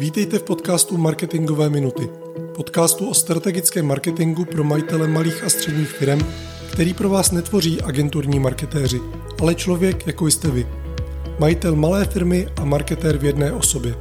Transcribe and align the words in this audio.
Vítejte 0.00 0.38
v 0.38 0.42
podcastu 0.42 0.96
Marketingové 0.96 1.70
minuty. 1.70 2.08
Podcastu 2.56 3.08
o 3.08 3.14
strategickém 3.14 3.86
marketingu 3.86 4.44
pro 4.44 4.64
majitele 4.64 5.08
malých 5.08 5.44
a 5.44 5.50
středních 5.50 5.88
firm, 5.88 6.20
který 6.72 6.94
pro 6.94 7.08
vás 7.08 7.30
netvoří 7.30 7.80
agenturní 7.80 8.38
marketéři, 8.40 9.00
ale 9.40 9.54
člověk, 9.54 10.06
jako 10.06 10.26
jste 10.26 10.50
vy. 10.50 10.66
Majitel 11.38 11.76
malé 11.76 12.04
firmy 12.04 12.48
a 12.56 12.64
marketér 12.64 13.18
v 13.18 13.24
jedné 13.24 13.52
osobě. 13.52 13.94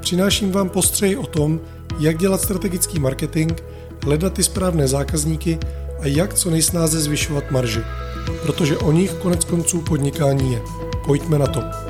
Přináším 0.00 0.52
vám 0.52 0.68
postřeji 0.68 1.16
o 1.16 1.26
tom, 1.26 1.60
jak 1.98 2.18
dělat 2.18 2.40
strategický 2.40 2.98
marketing, 2.98 3.52
hledat 4.04 4.32
ty 4.32 4.42
správné 4.42 4.88
zákazníky 4.88 5.58
a 6.00 6.06
jak 6.06 6.34
co 6.34 6.50
nejsnáze 6.50 7.00
zvyšovat 7.00 7.50
marži. 7.50 7.80
Protože 8.42 8.78
o 8.78 8.92
nich 8.92 9.12
konec 9.14 9.44
konců 9.44 9.80
podnikání 9.80 10.52
je. 10.52 10.62
Pojďme 11.06 11.38
na 11.38 11.46
to. 11.46 11.87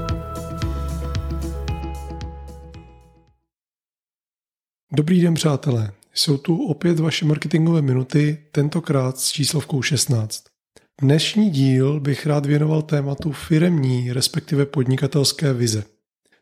Dobrý 4.99 5.21
den, 5.21 5.35
přátelé. 5.35 5.93
Jsou 6.15 6.37
tu 6.37 6.67
opět 6.67 6.99
vaše 6.99 7.25
marketingové 7.25 7.83
minuty, 7.83 8.39
tentokrát 8.53 9.19
s 9.19 9.31
číslovkou 9.31 9.83
16. 9.83 10.45
Dnešní 11.01 11.51
díl 11.51 12.01
bych 12.01 12.27
rád 12.27 12.47
věnoval 12.47 12.83
tématu 12.83 13.33
firemní, 13.33 14.13
respektive 14.13 14.67
podnikatelské 14.67 15.53
vize. 15.53 15.85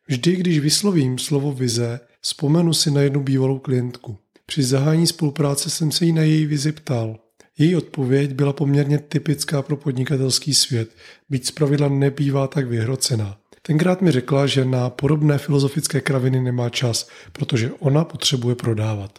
Vždy, 0.08 0.36
když 0.36 0.58
vyslovím 0.58 1.18
slovo 1.18 1.52
vize, 1.52 2.00
vzpomenu 2.20 2.74
si 2.74 2.90
na 2.90 3.00
jednu 3.00 3.22
bývalou 3.22 3.58
klientku. 3.58 4.18
Při 4.46 4.62
zahájení 4.62 5.06
spolupráce 5.06 5.70
jsem 5.70 5.92
se 5.92 6.04
jí 6.04 6.12
na 6.12 6.22
její 6.22 6.46
vizi 6.46 6.72
ptal. 6.72 7.18
Její 7.58 7.76
odpověď 7.76 8.32
byla 8.32 8.52
poměrně 8.52 8.98
typická 8.98 9.62
pro 9.62 9.76
podnikatelský 9.76 10.54
svět, 10.54 10.90
byť 11.28 11.46
zpravidla 11.46 11.88
nebývá 11.88 12.46
tak 12.46 12.68
vyhrocená. 12.68 13.38
Tenkrát 13.66 14.02
mi 14.02 14.10
řekla, 14.10 14.46
že 14.46 14.64
na 14.64 14.90
podobné 14.90 15.38
filozofické 15.38 16.00
kraviny 16.00 16.40
nemá 16.40 16.70
čas, 16.70 17.08
protože 17.32 17.72
ona 17.72 18.04
potřebuje 18.04 18.54
prodávat. 18.54 19.18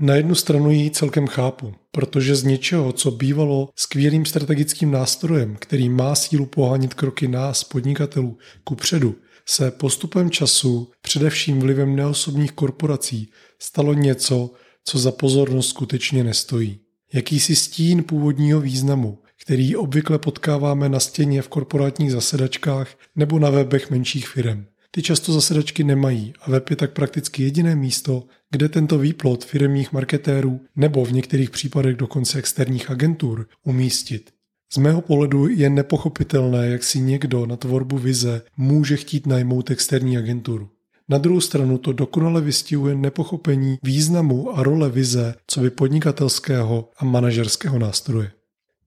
Na 0.00 0.14
jednu 0.14 0.34
stranu 0.34 0.70
ji 0.70 0.90
celkem 0.90 1.26
chápu, 1.26 1.74
protože 1.90 2.36
z 2.36 2.44
něčeho, 2.44 2.92
co 2.92 3.10
bývalo 3.10 3.68
skvělým 3.76 4.26
strategickým 4.26 4.90
nástrojem, 4.90 5.56
který 5.60 5.88
má 5.88 6.14
sílu 6.14 6.46
pohánit 6.46 6.94
kroky 6.94 7.28
nás, 7.28 7.64
podnikatelů, 7.64 8.38
ku 8.64 8.74
předu, 8.74 9.14
se 9.46 9.70
postupem 9.70 10.30
času, 10.30 10.90
především 11.02 11.60
vlivem 11.60 11.96
neosobních 11.96 12.52
korporací, 12.52 13.30
stalo 13.58 13.94
něco, 13.94 14.50
co 14.84 14.98
za 14.98 15.12
pozornost 15.12 15.68
skutečně 15.68 16.24
nestojí. 16.24 16.80
Jakýsi 17.14 17.56
stín 17.56 18.04
původního 18.04 18.60
významu, 18.60 19.18
který 19.48 19.76
obvykle 19.76 20.18
potkáváme 20.18 20.88
na 20.88 21.00
stěně 21.00 21.42
v 21.42 21.48
korporátních 21.48 22.12
zasedačkách 22.12 22.88
nebo 23.16 23.38
na 23.38 23.50
webech 23.50 23.90
menších 23.90 24.28
firm. 24.28 24.64
Ty 24.90 25.02
často 25.02 25.32
zasedačky 25.32 25.84
nemají 25.84 26.32
a 26.40 26.50
web 26.50 26.70
je 26.70 26.76
tak 26.76 26.92
prakticky 26.92 27.42
jediné 27.42 27.76
místo, 27.76 28.24
kde 28.50 28.68
tento 28.68 28.98
výplot 28.98 29.44
firmních 29.44 29.92
marketérů 29.92 30.60
nebo 30.76 31.04
v 31.04 31.12
některých 31.12 31.50
případech 31.50 31.96
dokonce 31.96 32.38
externích 32.38 32.90
agentur 32.90 33.46
umístit. 33.64 34.30
Z 34.72 34.76
mého 34.76 35.00
pohledu 35.00 35.48
je 35.48 35.70
nepochopitelné, 35.70 36.68
jak 36.68 36.84
si 36.84 37.00
někdo 37.00 37.46
na 37.46 37.56
tvorbu 37.56 37.98
vize 37.98 38.42
může 38.56 38.96
chtít 38.96 39.26
najmout 39.26 39.70
externí 39.70 40.18
agenturu. 40.18 40.68
Na 41.08 41.18
druhou 41.18 41.40
stranu 41.40 41.78
to 41.78 41.92
dokonale 41.92 42.40
vystihuje 42.40 42.94
nepochopení 42.94 43.78
významu 43.82 44.58
a 44.58 44.62
role 44.62 44.90
vize 44.90 45.34
co 45.46 45.60
by 45.60 45.70
podnikatelského 45.70 46.90
a 46.98 47.04
manažerského 47.04 47.78
nástroje. 47.78 48.30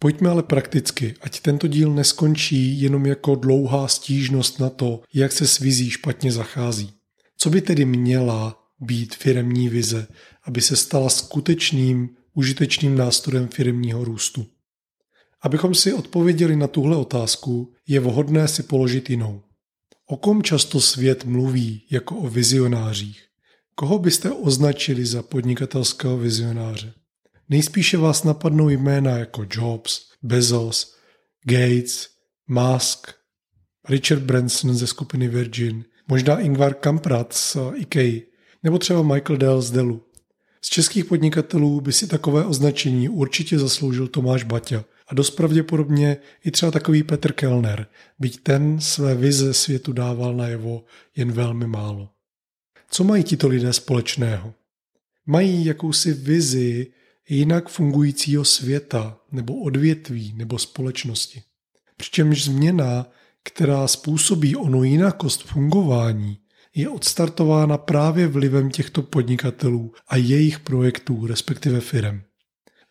Pojďme 0.02 0.30
ale 0.30 0.44
prakticky, 0.44 1.14
ať 1.22 1.40
tento 1.40 1.68
díl 1.68 1.94
neskončí 1.94 2.82
jenom 2.82 3.06
jako 3.06 3.36
dlouhá 3.36 3.88
stížnost 3.88 4.60
na 4.60 4.70
to, 4.70 5.02
jak 5.14 5.32
se 5.32 5.48
s 5.48 5.60
vizí 5.60 5.90
špatně 5.90 6.32
zachází. 6.32 6.94
Co 7.38 7.50
by 7.50 7.62
tedy 7.62 7.86
měla 7.86 8.58
být 8.80 9.16
firemní 9.16 9.70
vize, 9.70 10.08
aby 10.44 10.62
se 10.62 10.76
stala 10.76 11.10
skutečným, 11.10 12.10
užitečným 12.34 12.98
nástrojem 12.98 13.48
firmního 13.48 14.04
růstu? 14.04 14.46
Abychom 15.42 15.76
si 15.76 15.94
odpověděli 15.94 16.56
na 16.56 16.68
tuhle 16.68 16.98
otázku, 16.98 17.74
je 17.88 18.00
vhodné 18.00 18.48
si 18.48 18.64
položit 18.64 19.10
jinou. 19.10 19.42
O 20.06 20.18
kom 20.18 20.44
často 20.44 20.82
svět 20.82 21.26
mluví 21.26 21.86
jako 21.92 22.16
o 22.16 22.30
vizionářích? 22.30 23.26
Koho 23.76 24.00
byste 24.00 24.32
označili 24.32 25.06
za 25.06 25.24
podnikatelského 25.24 26.18
vizionáře? 26.18 26.94
Nejspíše 27.52 27.98
vás 27.98 28.24
napadnou 28.24 28.70
jména 28.70 29.18
jako 29.18 29.46
Jobs, 29.52 30.02
Bezos, 30.24 30.96
Gates, 31.44 32.08
Musk, 32.48 33.08
Richard 33.90 34.22
Branson 34.22 34.76
ze 34.76 34.88
skupiny 34.88 35.28
Virgin, 35.28 35.86
možná 36.08 36.40
Ingvar 36.40 36.74
Kamprad 36.74 37.34
z 37.34 37.58
IKEA, 37.76 38.22
nebo 38.64 38.78
třeba 38.78 39.02
Michael 39.04 39.38
Dell 39.38 39.62
z 39.62 39.72
Dellu. 39.72 40.04
Z 40.62 40.70
českých 40.70 41.06
podnikatelů 41.06 41.82
by 41.82 41.94
si 41.94 42.08
takové 42.08 42.46
označení 42.46 43.10
určitě 43.10 43.60
zasloužil 43.60 44.08
Tomáš 44.08 44.44
Baťa 44.44 44.86
a 45.08 45.16
dost 45.16 45.32
pravděpodobně 45.32 46.18
i 46.46 46.52
třeba 46.52 46.72
takový 46.72 47.04
Petr 47.04 47.32
Kellner, 47.32 47.88
byť 48.20 48.44
ten 48.44 48.80
své 48.82 49.16
vize 49.16 49.54
světu 49.54 49.94
dával 49.94 50.36
najevo 50.36 50.84
jen 51.16 51.32
velmi 51.32 51.68
málo. 51.68 52.10
Co 52.92 53.04
mají 53.04 53.24
tito 53.24 53.48
lidé 53.48 53.74
společného? 53.74 54.54
Mají 55.26 55.66
jakousi 55.66 56.14
vizi 56.14 56.88
jinak 57.30 57.70
fungujícího 57.70 58.46
světa 58.46 59.20
nebo 59.32 59.62
odvětví 59.62 60.34
nebo 60.38 60.60
společnosti. 60.60 61.44
Přičemž 61.98 62.44
změna, 62.44 63.06
která 63.44 63.88
způsobí 63.88 64.56
onu 64.56 64.84
jinakost 64.84 65.44
fungování, 65.44 66.38
je 66.76 66.90
odstartována 66.90 67.78
právě 67.78 68.28
vlivem 68.28 68.72
těchto 68.72 69.02
podnikatelů 69.02 69.94
a 70.08 70.18
jejich 70.18 70.60
projektů, 70.60 71.28
respektive 71.28 71.80
firem. 71.80 72.24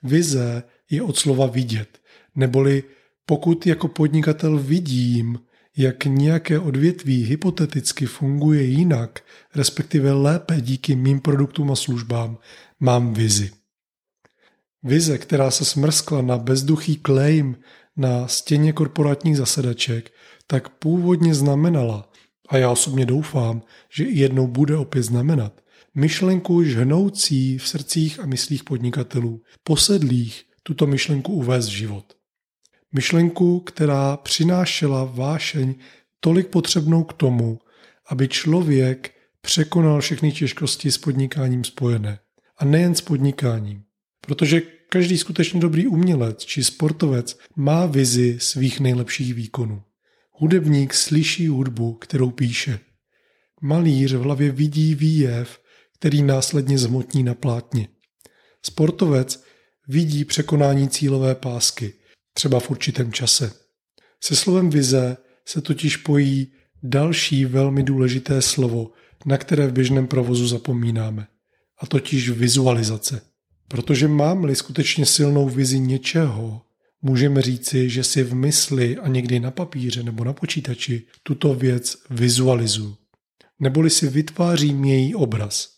Vize 0.02 0.62
je 0.90 1.02
od 1.02 1.18
slova 1.18 1.46
vidět, 1.46 1.98
neboli 2.34 2.84
pokud 3.26 3.66
jako 3.66 3.88
podnikatel 3.88 4.58
vidím, 4.58 5.38
jak 5.76 6.04
nějaké 6.04 6.58
odvětví 6.58 7.24
hypoteticky 7.24 8.06
funguje 8.06 8.62
jinak, 8.62 9.24
respektive 9.54 10.12
lépe 10.12 10.60
díky 10.60 10.96
mým 10.96 11.20
produktům 11.20 11.70
a 11.70 11.76
službám, 11.76 12.38
mám 12.80 13.14
vizi. 13.14 13.50
Vize, 14.82 15.18
která 15.18 15.50
se 15.50 15.64
smrskla 15.64 16.22
na 16.22 16.38
bezduchý 16.38 17.00
claim 17.06 17.56
na 17.96 18.28
stěně 18.28 18.72
korporátních 18.72 19.36
zasedaček, 19.36 20.12
tak 20.46 20.68
původně 20.68 21.34
znamenala, 21.34 22.10
a 22.48 22.56
já 22.56 22.70
osobně 22.70 23.06
doufám, 23.06 23.62
že 23.92 24.04
i 24.04 24.18
jednou 24.18 24.46
bude 24.46 24.76
opět 24.76 25.02
znamenat, 25.02 25.60
myšlenku 25.94 26.64
žhnoucí 26.64 27.58
v 27.58 27.68
srdcích 27.68 28.20
a 28.20 28.26
myslích 28.26 28.64
podnikatelů, 28.64 29.42
posedlých 29.64 30.44
tuto 30.62 30.86
myšlenku 30.86 31.32
uvést 31.32 31.68
v 31.68 31.72
život. 31.72 32.16
Myšlenku, 32.92 33.60
která 33.60 34.16
přinášela 34.16 35.04
vášeň 35.04 35.74
tolik 36.20 36.48
potřebnou 36.48 37.04
k 37.04 37.12
tomu, 37.12 37.58
aby 38.08 38.28
člověk 38.28 39.14
překonal 39.40 40.00
všechny 40.00 40.32
těžkosti 40.32 40.92
s 40.92 40.98
podnikáním 40.98 41.64
spojené. 41.64 42.18
A 42.58 42.64
nejen 42.64 42.94
s 42.94 43.00
podnikáním. 43.00 43.82
Protože 44.26 44.62
každý 44.88 45.18
skutečně 45.18 45.60
dobrý 45.60 45.86
umělec 45.86 46.44
či 46.44 46.64
sportovec 46.64 47.38
má 47.56 47.86
vizi 47.86 48.36
svých 48.40 48.80
nejlepších 48.80 49.34
výkonů. 49.34 49.82
Hudebník 50.32 50.94
slyší 50.94 51.48
hudbu, 51.48 51.94
kterou 51.94 52.30
píše. 52.30 52.80
Malíř 53.62 54.12
v 54.12 54.22
hlavě 54.22 54.50
vidí 54.50 54.94
výjev, 54.94 55.60
který 55.98 56.22
následně 56.22 56.78
zhmotní 56.78 57.22
na 57.22 57.34
plátně. 57.34 57.88
Sportovec 58.62 59.44
vidí 59.88 60.24
překonání 60.24 60.88
cílové 60.88 61.34
pásky, 61.34 61.92
třeba 62.34 62.60
v 62.60 62.70
určitém 62.70 63.12
čase. 63.12 63.52
Se 64.22 64.36
slovem 64.36 64.70
vize 64.70 65.16
se 65.46 65.60
totiž 65.60 65.96
pojí 65.96 66.52
další 66.82 67.44
velmi 67.44 67.82
důležité 67.82 68.42
slovo, 68.42 68.90
na 69.26 69.38
které 69.38 69.66
v 69.66 69.72
běžném 69.72 70.06
provozu 70.06 70.46
zapomínáme, 70.46 71.26
a 71.78 71.86
totiž 71.86 72.30
vizualizace. 72.30 73.29
Protože 73.70 74.08
mám-li 74.08 74.56
skutečně 74.56 75.06
silnou 75.06 75.48
vizi 75.48 75.78
něčeho, 75.78 76.62
můžeme 77.02 77.42
říci, 77.42 77.90
že 77.90 78.04
si 78.04 78.22
v 78.22 78.34
mysli 78.34 78.96
a 78.96 79.08
někdy 79.08 79.40
na 79.40 79.50
papíře 79.50 80.02
nebo 80.02 80.24
na 80.24 80.32
počítači 80.32 81.06
tuto 81.22 81.54
věc 81.54 81.96
vizualizuju. 82.10 82.96
Neboli 83.60 83.90
si 83.90 84.08
vytvářím 84.08 84.84
její 84.84 85.14
obraz. 85.14 85.68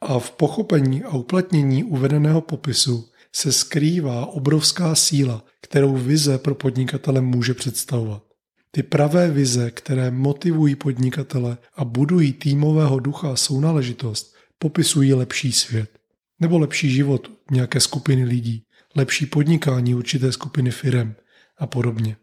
A 0.00 0.18
v 0.18 0.30
pochopení 0.30 1.02
a 1.02 1.08
uplatnění 1.08 1.84
uvedeného 1.84 2.40
popisu 2.40 3.08
se 3.32 3.52
skrývá 3.52 4.26
obrovská 4.26 4.94
síla, 4.94 5.44
kterou 5.60 5.96
vize 5.96 6.38
pro 6.38 6.54
podnikatele 6.54 7.20
může 7.20 7.54
představovat. 7.54 8.22
Ty 8.70 8.82
pravé 8.82 9.30
vize, 9.30 9.70
které 9.70 10.10
motivují 10.10 10.74
podnikatele 10.74 11.58
a 11.76 11.84
budují 11.84 12.32
týmového 12.32 12.98
ducha 12.98 13.32
a 13.32 13.36
sounáležitost, 13.36 14.34
popisují 14.58 15.14
lepší 15.14 15.52
svět 15.52 16.01
nebo 16.42 16.58
lepší 16.58 16.90
život 16.90 17.30
nějaké 17.50 17.80
skupiny 17.80 18.24
lidí, 18.24 18.64
lepší 18.96 19.26
podnikání 19.26 19.94
určité 19.94 20.32
skupiny 20.32 20.70
firem 20.70 21.14
a 21.58 21.66
podobně. 21.66 22.16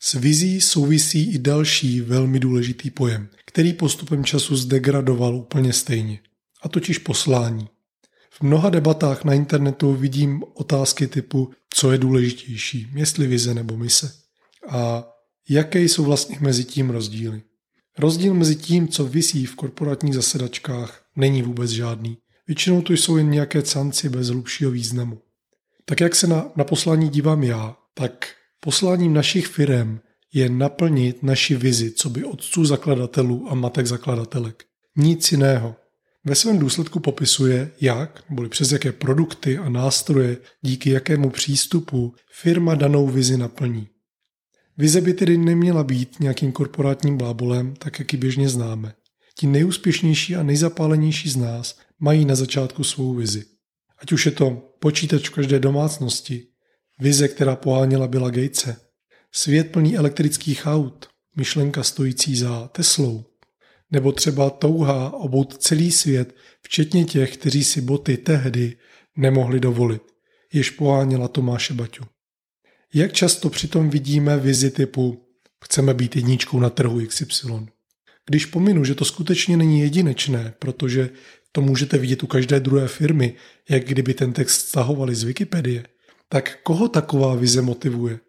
S 0.00 0.14
vizí 0.14 0.60
souvisí 0.60 1.34
i 1.34 1.38
další 1.38 2.00
velmi 2.00 2.40
důležitý 2.40 2.90
pojem, 2.90 3.28
který 3.46 3.72
postupem 3.72 4.24
času 4.24 4.56
zdegradoval 4.56 5.36
úplně 5.36 5.72
stejně, 5.72 6.20
a 6.62 6.68
totiž 6.68 6.98
poslání. 6.98 7.68
V 8.30 8.42
mnoha 8.42 8.70
debatách 8.70 9.24
na 9.24 9.34
internetu 9.34 9.94
vidím 9.94 10.42
otázky 10.54 11.06
typu, 11.06 11.50
co 11.74 11.92
je 11.92 11.98
důležitější, 11.98 12.88
jestli 12.94 13.26
vize 13.26 13.54
nebo 13.54 13.76
mise. 13.76 14.12
A 14.68 15.04
jaké 15.48 15.80
jsou 15.80 16.04
vlastně 16.04 16.38
mezi 16.40 16.64
tím 16.64 16.90
rozdíly. 16.90 17.42
Rozdíl 17.98 18.34
mezi 18.34 18.56
tím, 18.56 18.88
co 18.88 19.04
visí 19.04 19.46
v 19.46 19.54
korporátních 19.54 20.14
zasedačkách, 20.14 21.04
není 21.16 21.42
vůbec 21.42 21.70
žádný. 21.70 22.16
Většinou 22.46 22.82
to 22.82 22.92
jsou 22.92 23.16
jen 23.16 23.30
nějaké 23.30 23.62
canci 23.62 24.08
bez 24.08 24.28
hlubšího 24.28 24.70
významu. 24.70 25.22
Tak 25.84 26.00
jak 26.00 26.14
se 26.14 26.26
na, 26.26 26.52
na 26.56 26.64
poslání 26.64 27.08
dívám 27.08 27.42
já, 27.42 27.76
tak 27.94 28.26
posláním 28.60 29.12
našich 29.12 29.46
firm 29.46 29.98
je 30.32 30.48
naplnit 30.48 31.22
naši 31.22 31.56
vizi, 31.56 31.90
co 31.90 32.10
by 32.10 32.24
otců 32.24 32.64
zakladatelů 32.64 33.46
a 33.50 33.54
matek 33.54 33.86
zakladatelek. 33.86 34.64
Nic 34.96 35.32
jiného. 35.32 35.76
Ve 36.24 36.34
svém 36.34 36.58
důsledku 36.58 37.00
popisuje, 37.00 37.70
jak, 37.80 38.24
nebo 38.30 38.48
přes 38.48 38.72
jaké 38.72 38.92
produkty 38.92 39.58
a 39.58 39.68
nástroje, 39.68 40.36
díky 40.62 40.90
jakému 40.90 41.30
přístupu 41.30 42.14
firma 42.32 42.74
danou 42.74 43.08
vizi 43.08 43.36
naplní. 43.36 43.88
Vize 44.78 45.00
by 45.00 45.14
tedy 45.14 45.38
neměla 45.38 45.84
být 45.84 46.20
nějakým 46.20 46.52
korporátním 46.52 47.16
blábolem, 47.16 47.74
tak 47.76 47.98
jak 47.98 48.12
ji 48.12 48.18
běžně 48.18 48.48
známe. 48.48 48.94
Ti 49.38 49.46
nejúspěšnější 49.46 50.36
a 50.36 50.42
nejzapálenější 50.42 51.30
z 51.30 51.36
nás 51.36 51.78
mají 51.98 52.24
na 52.24 52.34
začátku 52.34 52.84
svou 52.84 53.14
vizi. 53.14 53.44
Ať 53.98 54.12
už 54.12 54.26
je 54.26 54.32
to 54.32 54.50
počítač 54.78 55.28
v 55.28 55.32
každé 55.32 55.58
domácnosti, 55.58 56.46
vize, 57.00 57.28
která 57.28 57.56
poháněla 57.56 58.08
Billa 58.08 58.30
Gatese, 58.30 58.76
svět 59.32 59.72
plný 59.72 59.96
elektrických 59.96 60.66
aut, 60.66 61.08
myšlenka 61.36 61.82
stojící 61.82 62.36
za 62.36 62.68
Teslou, 62.68 63.24
nebo 63.90 64.12
třeba 64.12 64.50
touha 64.50 65.10
obout 65.12 65.62
celý 65.62 65.92
svět, 65.92 66.34
včetně 66.62 67.04
těch, 67.04 67.36
kteří 67.36 67.64
si 67.64 67.80
boty 67.80 68.16
tehdy 68.16 68.76
nemohli 69.16 69.60
dovolit, 69.60 70.02
jež 70.52 70.70
poháněla 70.70 71.28
Tomáše 71.28 71.74
Baťu. 71.74 72.04
Jak 72.94 73.12
často 73.12 73.50
přitom 73.50 73.90
vidíme 73.90 74.38
vizi 74.38 74.70
typu 74.70 75.28
chceme 75.64 75.94
být 75.94 76.16
jedničkou 76.16 76.60
na 76.60 76.70
trhu 76.70 77.06
XY. 77.06 77.48
Když 78.28 78.46
pominu, 78.46 78.84
že 78.84 78.94
to 78.94 79.04
skutečně 79.04 79.56
není 79.56 79.80
jedinečné, 79.80 80.54
protože 80.58 81.10
to 81.52 81.60
můžete 81.60 81.98
vidět 81.98 82.22
u 82.22 82.26
každé 82.26 82.60
druhé 82.60 82.88
firmy, 82.88 83.34
jak 83.68 83.84
kdyby 83.84 84.14
ten 84.14 84.32
text 84.32 84.68
stahovali 84.68 85.14
z 85.14 85.22
Wikipedie, 85.22 85.86
tak 86.28 86.58
koho 86.62 86.88
taková 86.88 87.34
vize 87.34 87.62
motivuje? 87.62 88.20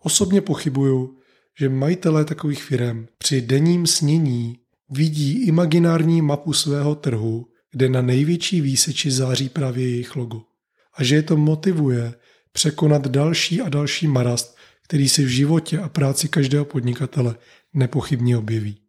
Osobně 0.00 0.40
pochybuju, 0.40 1.18
že 1.58 1.68
majitelé 1.68 2.24
takových 2.24 2.62
firm 2.62 3.06
při 3.18 3.40
denním 3.40 3.86
snění 3.86 4.58
vidí 4.90 5.46
imaginární 5.46 6.22
mapu 6.22 6.52
svého 6.52 6.94
trhu, 6.94 7.46
kde 7.72 7.88
na 7.88 8.02
největší 8.02 8.60
výseči 8.60 9.10
září 9.10 9.48
právě 9.48 9.90
jejich 9.90 10.16
logo. 10.16 10.42
A 10.94 11.04
že 11.04 11.14
je 11.14 11.22
to 11.22 11.36
motivuje 11.36 12.14
překonat 12.52 13.06
další 13.06 13.60
a 13.60 13.68
další 13.68 14.06
marast, 14.06 14.56
který 14.82 15.08
se 15.08 15.22
v 15.22 15.28
životě 15.28 15.78
a 15.78 15.88
práci 15.88 16.28
každého 16.28 16.64
podnikatele 16.64 17.36
nepochybně 17.74 18.38
objeví. 18.38 18.83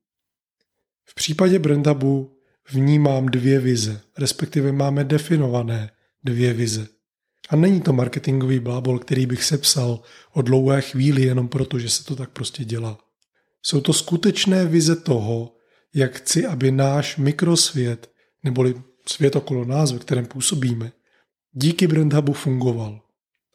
V 1.06 1.16
případě 1.16 1.60
Brendabu 1.60 2.38
vnímám 2.72 3.26
dvě 3.26 3.60
vize, 3.60 4.02
respektive 4.18 4.72
máme 4.72 5.04
definované 5.04 5.92
dvě 6.24 6.54
vize. 6.54 6.88
A 7.50 7.56
není 7.56 7.82
to 7.82 7.94
marketingový 7.94 8.60
blábol, 8.60 9.00
který 9.00 9.26
bych 9.26 9.44
sepsal 9.44 10.00
o 10.34 10.42
dlouhé 10.42 10.82
chvíli 10.82 11.22
jenom 11.22 11.48
proto, 11.48 11.80
že 11.80 11.90
se 11.90 12.04
to 12.04 12.16
tak 12.16 12.30
prostě 12.30 12.66
dělá. 12.66 12.98
Jsou 13.62 13.82
to 13.82 13.94
skutečné 13.94 14.66
vize 14.66 14.96
toho, 14.96 15.56
jak 15.94 16.16
chci, 16.16 16.46
aby 16.46 16.72
náš 16.72 17.18
mikrosvět, 17.18 18.12
neboli 18.44 18.82
svět 19.08 19.36
okolo 19.36 19.66
nás, 19.66 19.92
ve 19.92 20.00
kterém 20.00 20.26
působíme, 20.26 20.92
díky 21.52 21.88
BrandHubu 21.88 22.34
fungoval 22.34 23.02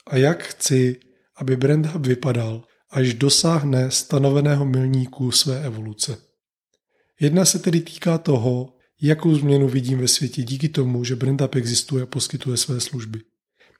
a 0.07 0.17
jak 0.17 0.43
chci, 0.43 1.01
aby 1.37 1.57
Brand 1.57 1.87
Hub 1.87 2.07
vypadal, 2.07 2.65
až 2.91 3.15
dosáhne 3.15 3.91
stanoveného 3.91 4.65
milníku 4.65 5.31
své 5.31 5.65
evoluce. 5.65 6.19
Jedna 7.21 7.45
se 7.45 7.59
tedy 7.59 7.81
týká 7.81 8.19
toho, 8.19 8.73
jakou 9.03 9.35
změnu 9.35 9.69
vidím 9.69 9.99
ve 9.99 10.09
světě 10.09 10.43
díky 10.43 10.69
tomu, 10.69 11.05
že 11.05 11.17
Brand 11.17 11.41
Hub 11.41 11.55
existuje 11.55 12.03
a 12.03 12.07
poskytuje 12.07 12.57
své 12.57 12.81
služby. 12.81 13.21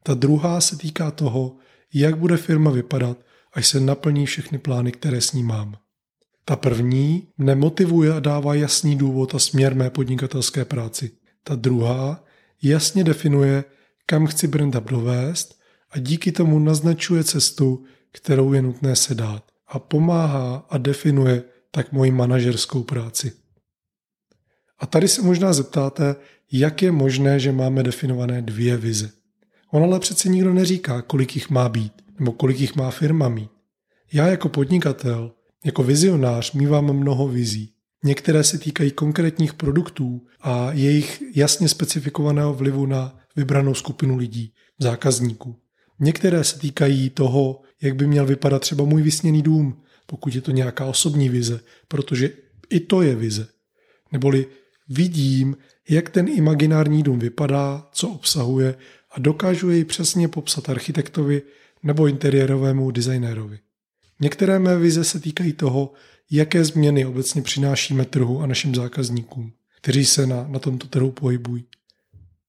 Ta 0.03 0.15
druhá 0.15 0.61
se 0.61 0.77
týká 0.77 1.11
toho, 1.11 1.57
jak 1.95 2.19
bude 2.19 2.37
firma 2.37 2.71
vypadat, 2.71 3.19
až 3.53 3.67
se 3.67 3.81
naplní 3.81 4.27
všechny 4.27 4.59
plány, 4.59 4.93
které 4.93 5.21
s 5.21 5.33
ní 5.33 5.43
mám. 5.43 5.75
Ta 6.45 6.57
první 6.57 7.29
nemotivuje 7.39 8.13
a 8.13 8.21
dává 8.21 8.55
jasný 8.55 8.97
důvod 8.97 9.35
a 9.35 9.39
směr 9.39 9.75
mé 9.75 9.91
podnikatelské 9.91 10.65
práci. 10.65 11.11
Ta 11.45 11.55
druhá 11.55 12.25
jasně 12.63 13.05
definuje, 13.05 13.65
kam 14.07 14.27
chci 14.27 14.49
Brand 14.49 14.75
Hub 14.75 14.91
dovést 14.91 15.61
a 15.91 15.99
díky 15.99 16.33
tomu 16.33 16.59
naznačuje 16.59 17.25
cestu, 17.25 17.85
kterou 18.13 18.53
je 18.53 18.63
nutné 18.63 18.97
se 18.97 19.15
dát 19.15 19.45
a 19.69 19.79
pomáhá 19.79 20.67
a 20.71 20.79
definuje 20.79 21.43
tak 21.71 21.93
moji 21.93 22.11
manažerskou 22.11 22.83
práci. 22.83 23.33
A 24.79 24.87
tady 24.87 25.09
se 25.09 25.23
možná 25.23 25.53
zeptáte, 25.53 26.17
jak 26.53 26.83
je 26.83 26.93
možné, 26.93 27.41
že 27.41 27.53
máme 27.53 27.83
definované 27.83 28.43
dvě 28.43 28.77
vize. 28.77 29.11
On 29.71 29.83
ale 29.83 30.01
přece 30.01 30.29
nikdo 30.29 30.55
neříká, 30.55 31.03
kolik 31.03 31.37
jich 31.37 31.51
má 31.51 31.69
být, 31.69 31.93
nebo 32.19 32.33
kolik 32.33 32.61
jich 32.61 32.77
má 32.77 32.91
firma 32.91 33.29
mít. 33.29 33.51
Já 34.13 34.27
jako 34.27 34.49
podnikatel, 34.49 35.33
jako 35.65 35.83
vizionář 35.83 36.53
mývám 36.53 36.93
mnoho 36.93 37.29
vizí. 37.29 37.73
Některé 38.05 38.45
se 38.45 38.59
týkají 38.59 38.91
konkrétních 38.91 39.55
produktů 39.55 40.27
a 40.41 40.73
jejich 40.73 41.23
jasně 41.35 41.69
specifikovaného 41.69 42.55
vlivu 42.55 42.87
na 42.87 43.19
vybranou 43.37 43.75
skupinu 43.75 44.17
lidí, 44.17 44.53
zákazníků. 44.79 45.57
Některé 46.01 46.45
se 46.45 46.59
týkají 46.59 47.11
toho, 47.11 47.61
jak 47.83 47.97
by 47.97 48.07
měl 48.07 48.27
vypadat 48.27 48.59
třeba 48.59 48.85
můj 48.85 49.03
vysněný 49.03 49.43
dům, 49.43 49.83
pokud 50.11 50.35
je 50.35 50.41
to 50.41 50.51
nějaká 50.51 50.87
osobní 50.87 51.29
vize, 51.29 51.61
protože 51.89 52.31
i 52.71 52.81
to 52.81 53.03
je 53.03 53.15
vize. 53.15 53.49
Neboli 54.13 54.47
vidím, 54.89 55.57
jak 55.89 56.11
ten 56.11 56.29
imaginární 56.29 57.03
dům 57.03 57.19
vypadá, 57.19 57.89
co 57.93 58.09
obsahuje 58.09 58.75
a 59.11 59.21
dokážu 59.21 59.71
jej 59.71 59.85
přesně 59.85 60.29
popsat 60.29 60.69
architektovi 60.69 61.43
nebo 61.83 62.07
interiérovému 62.07 62.91
designérovi. 62.91 63.59
Některé 64.21 64.59
mé 64.59 64.79
vize 64.79 65.05
se 65.05 65.21
týkají 65.21 65.53
toho, 65.53 65.93
jaké 66.31 66.65
změny 66.65 67.07
obecně 67.07 67.43
přinášíme 67.43 68.05
trhu 68.05 68.41
a 68.41 68.47
našim 68.47 68.75
zákazníkům, 68.75 69.53
kteří 69.81 70.05
se 70.05 70.27
na, 70.27 70.47
na 70.49 70.59
tomto 70.59 70.87
trhu 70.87 71.11
pohybují. 71.11 71.65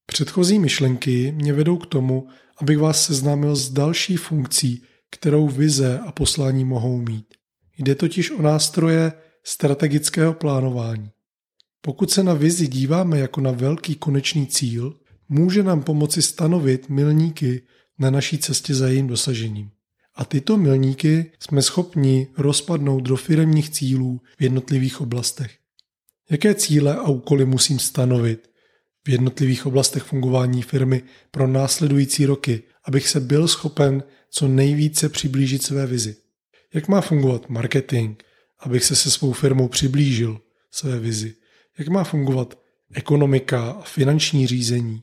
Předchozí 0.06 0.58
myšlenky 0.58 1.32
mě 1.32 1.52
vedou 1.52 1.76
k 1.76 1.86
tomu, 1.86 2.26
abych 2.58 2.78
vás 2.78 3.04
seznámil 3.04 3.56
s 3.56 3.70
další 3.70 4.16
funkcí, 4.16 4.82
kterou 5.10 5.48
vize 5.48 5.98
a 5.98 6.12
poslání 6.12 6.64
mohou 6.64 7.00
mít. 7.00 7.41
Jde 7.82 7.94
totiž 7.94 8.30
o 8.30 8.42
nástroje 8.42 9.12
strategického 9.44 10.34
plánování. 10.34 11.10
Pokud 11.80 12.10
se 12.10 12.22
na 12.22 12.34
vizi 12.34 12.68
díváme 12.68 13.18
jako 13.18 13.40
na 13.40 13.50
velký 13.50 13.94
konečný 13.94 14.46
cíl, 14.46 14.96
může 15.28 15.62
nám 15.62 15.82
pomoci 15.82 16.22
stanovit 16.22 16.88
milníky 16.88 17.62
na 17.98 18.10
naší 18.10 18.38
cestě 18.38 18.74
za 18.74 18.88
jejím 18.88 19.06
dosažením. 19.06 19.70
A 20.14 20.24
tyto 20.24 20.56
milníky 20.56 21.32
jsme 21.40 21.62
schopni 21.62 22.26
rozpadnout 22.36 23.00
do 23.00 23.16
firmních 23.16 23.70
cílů 23.70 24.20
v 24.38 24.42
jednotlivých 24.42 25.00
oblastech. 25.00 25.58
Jaké 26.30 26.54
cíle 26.54 26.96
a 26.96 27.08
úkoly 27.08 27.44
musím 27.44 27.78
stanovit, 27.78 28.50
v 29.06 29.08
jednotlivých 29.08 29.66
oblastech 29.66 30.02
fungování 30.02 30.62
firmy 30.62 31.02
pro 31.30 31.46
následující 31.46 32.26
roky, 32.26 32.62
abych 32.84 33.08
se 33.08 33.20
byl 33.20 33.48
schopen 33.48 34.02
co 34.30 34.48
nejvíce 34.48 35.08
přiblížit 35.08 35.62
své 35.62 35.86
vizi. 35.86 36.21
Jak 36.74 36.88
má 36.88 37.00
fungovat 37.00 37.48
marketing, 37.48 38.22
abych 38.60 38.84
se 38.84 38.96
se 38.96 39.10
svou 39.10 39.32
firmou 39.32 39.68
přiblížil 39.68 40.40
své 40.70 40.98
vizi. 40.98 41.34
Jak 41.78 41.88
má 41.88 42.04
fungovat 42.04 42.58
ekonomika 42.94 43.70
a 43.70 43.82
finanční 43.82 44.46
řízení. 44.46 45.02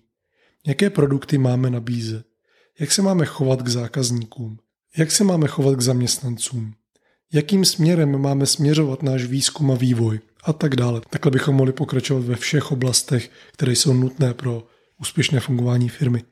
Jaké 0.67 0.89
produkty 0.89 1.37
máme 1.37 1.69
nabízet. 1.69 2.25
Jak 2.79 2.91
se 2.91 3.01
máme 3.01 3.25
chovat 3.25 3.61
k 3.61 3.67
zákazníkům. 3.67 4.57
Jak 4.97 5.11
se 5.11 5.23
máme 5.23 5.47
chovat 5.47 5.75
k 5.75 5.81
zaměstnancům. 5.81 6.73
Jakým 7.33 7.65
směrem 7.65 8.21
máme 8.21 8.45
směřovat 8.45 9.03
náš 9.03 9.25
výzkum 9.25 9.71
a 9.71 9.75
vývoj 9.75 10.19
a 10.43 10.53
tak 10.53 10.75
dále. 10.75 11.01
Takhle 11.09 11.31
bychom 11.31 11.55
mohli 11.55 11.73
pokračovat 11.73 12.23
ve 12.23 12.35
všech 12.35 12.71
oblastech, 12.71 13.31
které 13.53 13.71
jsou 13.71 13.93
nutné 13.93 14.33
pro 14.33 14.67
úspěšné 14.99 15.39
fungování 15.39 15.89
firmy. 15.89 16.23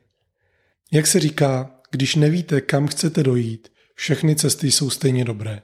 Jak 0.92 1.06
se 1.06 1.20
říká, 1.20 1.70
když 1.90 2.14
nevíte, 2.14 2.60
kam 2.60 2.86
chcete 2.86 3.22
dojít, 3.22 3.68
všechny 3.98 4.36
cesty 4.36 4.70
jsou 4.72 4.90
stejně 4.90 5.24
dobré. 5.24 5.62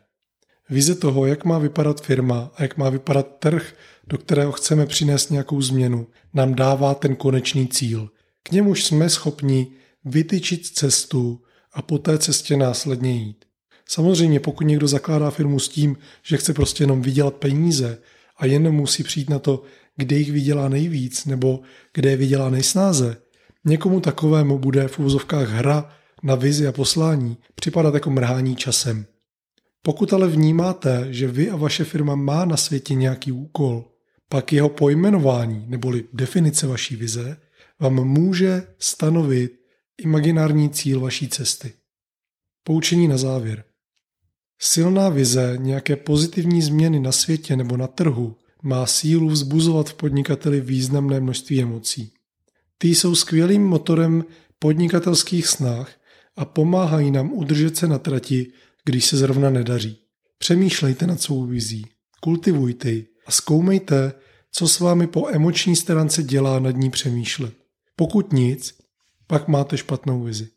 Vize 0.71 0.95
toho, 0.95 1.27
jak 1.27 1.45
má 1.45 1.59
vypadat 1.59 2.01
firma 2.01 2.51
a 2.55 2.63
jak 2.63 2.77
má 2.77 2.91
vypadat 2.91 3.27
trh, 3.39 3.75
do 4.07 4.19
kterého 4.19 4.53
chceme 4.53 4.87
přinést 4.87 5.31
nějakou 5.31 5.63
změnu, 5.63 6.07
nám 6.35 6.55
dává 6.55 6.95
ten 6.95 7.17
konečný 7.17 7.69
cíl. 7.69 8.11
K 8.43 8.51
němuž 8.51 8.85
jsme 8.85 9.11
schopni 9.11 9.67
vytyčit 10.05 10.67
cestu 10.67 11.43
a 11.73 11.83
po 11.83 11.99
té 11.99 12.19
cestě 12.19 12.57
následně 12.57 13.13
jít. 13.13 13.45
Samozřejmě, 13.89 14.41
pokud 14.41 14.67
někdo 14.67 14.89
zakládá 14.89 15.31
firmu 15.31 15.59
s 15.59 15.69
tím, 15.69 15.97
že 16.23 16.37
chce 16.37 16.55
prostě 16.55 16.83
jenom 16.83 17.03
vydělat 17.03 17.35
peníze 17.35 17.99
a 18.37 18.47
jen 18.47 18.73
musí 18.73 19.03
přijít 19.03 19.31
na 19.31 19.39
to, 19.39 19.63
kde 19.97 20.17
jich 20.17 20.33
vydělá 20.33 20.69
nejvíc 20.69 21.25
nebo 21.25 21.61
kde 21.93 22.11
je 22.11 22.17
vydělá 22.17 22.51
nejsnáze, 22.51 23.17
někomu 23.65 24.01
takovému 24.01 24.59
bude 24.59 24.89
v 24.89 24.99
úvozovkách 24.99 25.49
hra 25.49 25.91
na 26.25 26.35
vizi 26.35 26.67
a 26.67 26.73
poslání 26.73 27.37
připadat 27.55 27.95
jako 27.95 28.11
mrhání 28.11 28.57
časem. 28.57 29.07
Pokud 29.83 30.13
ale 30.13 30.29
vnímáte, 30.29 31.07
že 31.11 31.29
vy 31.29 31.51
a 31.51 31.57
vaše 31.57 31.85
firma 31.85 32.15
má 32.15 32.45
na 32.45 32.57
světě 32.57 32.95
nějaký 32.95 33.33
úkol, 33.33 33.85
pak 34.29 34.53
jeho 34.53 34.69
pojmenování 34.69 35.65
neboli 35.69 36.05
definice 36.13 36.67
vaší 36.67 36.97
vize 36.97 37.37
vám 37.81 37.95
může 37.95 38.67
stanovit 38.79 39.53
imaginární 39.99 40.71
cíl 40.71 41.01
vaší 41.01 41.29
cesty. 41.29 41.73
Poučení 42.63 43.09
na 43.09 43.17
závěr. 43.17 43.65
Silná 44.59 45.09
vize 45.09 45.57
nějaké 45.61 45.97
pozitivní 45.97 46.63
změny 46.63 47.01
na 47.01 47.13
světě 47.13 47.57
nebo 47.57 47.77
na 47.77 47.87
trhu 47.87 48.37
má 48.63 48.87
sílu 48.87 49.29
vzbuzovat 49.29 49.89
v 49.89 49.95
podnikateli 49.95 50.61
významné 50.61 51.21
množství 51.21 51.63
emocí. 51.63 52.13
Ty 52.79 52.89
jsou 52.89 53.15
skvělým 53.15 53.67
motorem 53.67 54.25
podnikatelských 54.59 55.47
snah 55.47 55.91
a 56.37 56.45
pomáhají 56.45 57.11
nám 57.11 57.33
udržet 57.33 57.77
se 57.77 57.89
na 57.89 57.99
trati, 57.99 58.53
když 58.85 59.05
se 59.05 59.17
zrovna 59.17 59.51
nedaří. 59.51 59.99
Přemýšlejte 60.39 61.07
nad 61.07 61.21
svou 61.21 61.47
vizí, 61.47 61.87
kultivujte 62.21 62.91
ji 62.91 63.07
a 63.27 63.31
zkoumejte, 63.31 64.13
co 64.53 64.69
s 64.69 64.81
vámi 64.81 65.07
po 65.07 65.29
emoční 65.29 65.77
stránce 65.77 66.23
dělá 66.23 66.59
nad 66.59 66.71
ní 66.71 66.91
přemýšlet. 66.91 67.55
Pokud 67.97 68.33
nic, 68.33 68.75
pak 69.27 69.49
máte 69.49 69.79
špatnou 69.79 70.23
vizi. 70.23 70.49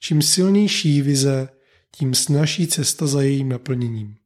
Čím 0.00 0.22
silnější 0.22 1.02
vize, 1.02 1.48
tím 1.96 2.14
snažší 2.14 2.66
cesta 2.66 3.06
za 3.06 3.22
jejím 3.22 3.48
naplněním. 3.48 4.16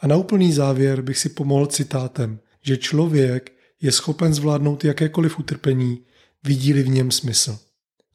A 0.00 0.06
na 0.06 0.16
úplný 0.16 0.52
závěr 0.52 1.02
bych 1.02 1.18
si 1.18 1.28
pomohl 1.28 1.66
citátem, 1.66 2.40
že 2.62 2.76
člověk 2.76 3.52
je 3.80 3.92
schopen 3.92 4.34
zvládnout 4.34 4.84
jakékoliv 4.84 5.38
utrpení, 5.38 6.04
vidí-li 6.44 6.82
v 6.82 6.88
něm 6.88 7.10
smysl. 7.10 7.58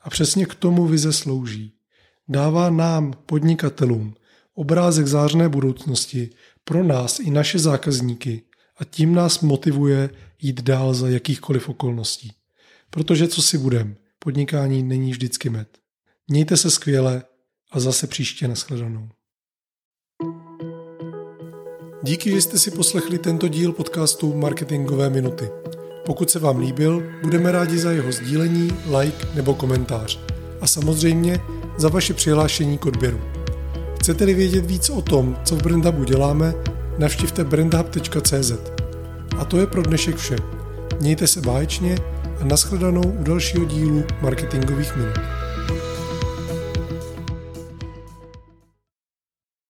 A 0.02 0.10
přesně 0.10 0.46
k 0.46 0.56
tomu 0.56 0.88
vize 0.88 1.14
slouží. 1.14 1.75
Dává 2.28 2.70
nám, 2.70 3.14
podnikatelům, 3.26 4.16
obrázek 4.54 5.08
zářné 5.08 5.50
budoucnosti 5.50 6.30
pro 6.64 6.84
nás 6.84 7.20
i 7.20 7.30
naše 7.30 7.60
zákazníky 7.60 8.42
a 8.78 8.84
tím 8.84 9.14
nás 9.16 9.40
motivuje 9.40 10.10
jít 10.42 10.62
dál 10.62 10.94
za 10.94 11.10
jakýchkoliv 11.10 11.70
okolností. 11.70 12.32
Protože 12.90 13.28
co 13.28 13.42
si 13.42 13.58
budem, 13.58 13.96
podnikání 14.20 14.84
není 14.84 15.12
vždycky 15.12 15.50
med. 15.50 15.78
Mějte 16.28 16.58
se 16.58 16.72
skvěle 16.72 17.24
a 17.72 17.80
zase 17.80 18.08
příště 18.08 18.48
nashledanou. 18.48 19.10
Díky, 22.04 22.32
že 22.32 22.42
jste 22.42 22.60
si 22.60 22.72
poslechli 22.72 23.18
tento 23.18 23.48
díl 23.48 23.72
podcastu 23.72 24.36
Marketingové 24.38 25.10
minuty. 25.10 25.50
Pokud 26.06 26.30
se 26.30 26.40
vám 26.40 26.58
líbil, 26.58 27.04
budeme 27.24 27.52
rádi 27.52 27.78
za 27.78 27.92
jeho 27.92 28.12
sdílení, 28.12 28.72
like 29.00 29.36
nebo 29.36 29.56
komentář. 29.56 30.20
A 30.62 30.68
samozřejmě 30.68 31.40
za 31.78 31.90
vaše 31.90 32.14
přihlášení 32.14 32.78
k 32.78 32.86
odběru. 32.86 33.22
Chcete-li 34.00 34.34
vědět 34.34 34.66
víc 34.66 34.90
o 34.90 35.02
tom, 35.02 35.38
co 35.44 35.56
v 35.56 35.64
Brandhubu 35.64 36.04
děláme, 36.04 36.54
navštivte 36.98 37.44
brandhub.cz. 37.44 38.52
A 39.38 39.46
to 39.46 39.58
je 39.58 39.68
pro 39.68 39.82
dnešek 39.82 40.16
vše. 40.16 40.36
Mějte 41.00 41.28
se 41.28 41.42
báječně 41.42 41.98
a 42.42 42.46
nashledanou 42.46 43.04
u 43.04 43.24
dalšího 43.24 43.66
dílu 43.66 44.04
marketingových 44.22 44.96
minut. 44.96 45.45